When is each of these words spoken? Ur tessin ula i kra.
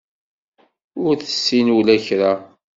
Ur 1.05 1.15
tessin 1.17 1.67
ula 1.77 1.93
i 1.97 1.99
kra. 2.05 2.33